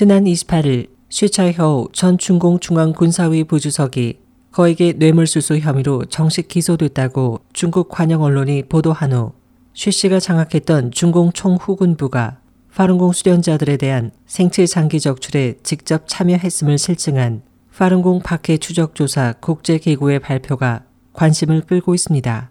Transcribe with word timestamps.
지난 0.00 0.24
28일 0.24 0.88
쉬차이허우 1.10 1.90
전 1.92 2.16
중공중앙군사위 2.16 3.44
부주석이 3.44 4.18
거액의 4.50 4.94
뇌물수수 4.94 5.58
혐의로 5.58 6.06
정식 6.06 6.48
기소됐다고 6.48 7.40
중국 7.52 7.90
관영 7.90 8.22
언론이 8.22 8.62
보도한 8.62 9.12
후쉬 9.12 9.92
씨가 9.92 10.18
장악했던 10.18 10.92
중공 10.92 11.32
총후군부가 11.32 12.40
파룬공 12.74 13.12
수련자들에 13.12 13.76
대한 13.76 14.10
생체 14.24 14.64
장기 14.64 15.00
적출에 15.00 15.56
직접 15.62 16.04
참여했음을 16.06 16.78
실증한 16.78 17.42
파룬공 17.76 18.20
박해 18.22 18.56
추적 18.56 18.94
조사 18.94 19.34
국제기구의 19.34 20.20
발표가 20.20 20.84
관심을 21.12 21.66
끌고 21.66 21.94
있습니다. 21.94 22.50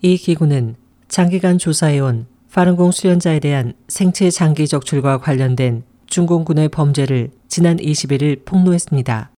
이 0.00 0.16
기구는 0.16 0.76
장기간 1.08 1.58
조사해온 1.58 2.24
파룬공 2.50 2.92
수련자에 2.92 3.40
대한 3.40 3.74
생체 3.88 4.30
장기 4.30 4.66
적출과 4.66 5.18
관련된 5.18 5.84
중공군의 6.16 6.70
범죄를 6.70 7.28
지난 7.46 7.76
21일 7.76 8.46
폭로했습니다. 8.46 9.32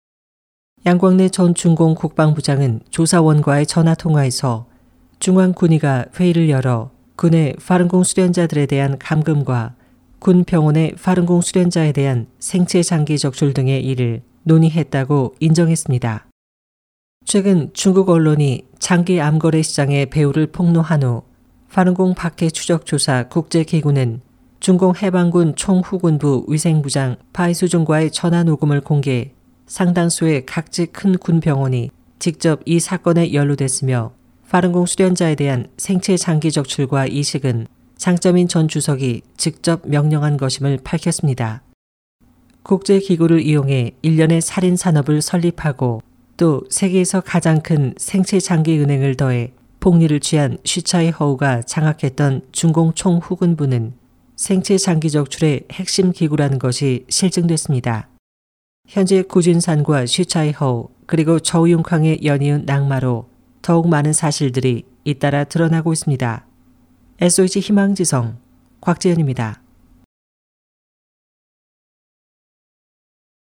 양광래 0.87 1.29
전 1.29 1.53
중공 1.53 1.97
국방부장은 1.97 2.83
조사원과의 2.91 3.67
전화 3.67 3.97
통화에서 3.97 4.69
중앙군의가 5.19 6.05
회의를 6.15 6.49
열어 6.49 6.93
군의 7.17 7.57
파룬공 7.67 8.05
수련자들에 8.05 8.67
대한 8.67 8.97
감금과 8.97 9.75
군 10.21 10.45
병원의 10.45 10.95
파룬공 11.03 11.41
수련자에 11.41 11.91
대한 11.91 12.29
생체 12.39 12.85
장기 12.85 13.19
적출 13.19 13.53
등의 13.55 13.85
일을 13.85 14.23
논의했다고 14.45 15.35
인정했습니다. 15.41 16.29
최근 17.25 17.71
중국 17.73 18.09
언론이 18.09 18.69
장기 18.79 19.21
암거래 19.21 19.63
시장의 19.63 20.11
배후를 20.11 20.53
폭로한 20.53 21.03
후 21.03 21.25
파룬공 21.73 22.15
박해 22.15 22.51
추적 22.51 22.87
조사 22.87 23.25
국제기구는 23.25 24.28
중공 24.61 24.95
해방군 24.97 25.55
총후군부 25.55 26.47
위생부장 26.49 27.17
파이수중과의 27.33 28.11
전화 28.11 28.43
녹음을 28.43 28.81
공개 28.81 29.33
상당수의 29.67 30.47
각지 30.47 30.87
큰 30.87 31.17
군 31.17 31.41
병원이 31.41 31.91
직접 32.19 32.61
이 32.65 32.81
사건에 32.81 33.33
연루됐으며 33.33 34.13
파룬공 34.51 34.87
수련자에 34.87 35.35
대한 35.37 35.69
생체 35.77 36.17
장기 36.17 36.51
적출과 36.51 37.07
이식은 37.07 37.67
장점인 37.97 38.49
전 38.49 38.67
주석이 38.67 39.23
직접 39.37 39.83
명령한 39.87 40.37
것임을 40.37 40.79
밝혔습니다. 40.83 41.63
국제기구를 42.63 43.41
이용해 43.41 43.93
일련의 44.03 44.41
살인 44.41 44.77
산업을 44.77 45.23
설립하고 45.23 46.03
또 46.37 46.63
세계에서 46.71 47.21
가장 47.21 47.61
큰 47.61 47.95
생체 47.97 48.41
장기 48.41 48.79
은행을 48.79 49.17
더해 49.17 49.53
폭리를 49.81 50.19
취한 50.21 50.59
쉬차이 50.65 51.11
허우가 51.11 51.63
장악했던 51.63 52.43
중공 52.53 52.95
총후군부는 52.95 53.95
생체 54.39 54.79
장기 54.79 55.11
적출의 55.11 55.65
핵심 55.73 56.13
기구라는 56.13 56.61
것이 56.61 57.05
실증됐습니다. 57.09 58.09
현재 58.87 59.23
구진산과 59.23 60.07
쉬차이 60.07 60.53
허우 60.53 60.91
그리고 61.07 61.41
저우융캉의 61.41 62.21
연이은 62.23 62.63
낙마로 62.65 63.29
더욱 63.63 63.89
많은 63.89 64.13
사실들이 64.13 64.85
잇따라 65.03 65.43
드러나고 65.43 65.93
있습니다. 65.93 66.47
SOH 67.21 67.59
희망지성 67.59 68.39
곽재현입니다. 68.81 69.61